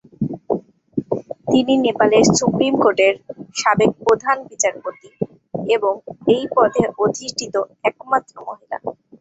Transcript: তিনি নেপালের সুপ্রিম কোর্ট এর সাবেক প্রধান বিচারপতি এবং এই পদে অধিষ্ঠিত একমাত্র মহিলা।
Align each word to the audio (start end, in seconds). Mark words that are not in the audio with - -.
তিনি 1.51 1.73
নেপালের 1.85 2.23
সুপ্রিম 2.37 2.73
কোর্ট 2.83 2.99
এর 3.07 3.15
সাবেক 3.55 3.91
প্রধান 4.03 4.37
বিচারপতি 4.49 5.09
এবং 5.67 5.93
এই 6.33 6.43
পদে 6.55 6.83
অধিষ্ঠিত 6.97 7.55
একমাত্র 7.89 8.33
মহিলা। 8.47 8.77